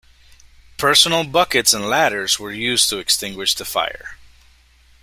Personal 0.77 1.23
buckets 1.25 1.75
and 1.75 1.87
ladders 1.87 2.39
were 2.39 2.51
used 2.51 2.89
to 2.89 2.97
extinguish 2.97 3.53
the 3.53 3.65
fire. 3.65 4.17